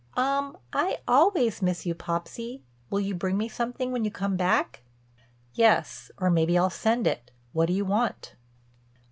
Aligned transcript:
"Um, 0.17 0.57
I 0.73 0.97
always 1.07 1.61
miss 1.61 1.85
you, 1.85 1.93
Popsy. 1.93 2.63
Will 2.89 3.01
you 3.01 3.13
bring 3.13 3.37
me 3.37 3.47
something 3.47 3.91
when 3.91 4.03
you 4.03 4.09
come 4.09 4.35
back?" 4.35 4.81
"Yes, 5.53 6.09
or 6.17 6.31
maybe 6.31 6.57
I'll 6.57 6.71
send 6.71 7.05
it. 7.05 7.29
What 7.53 7.67
do 7.67 7.73
you 7.73 7.85
want?" 7.85 8.33